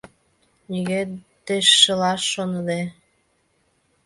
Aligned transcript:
Нигӧн 0.71 1.09
деч 1.47 1.65
шылаш 1.81 2.21
шоныде. 2.31 2.81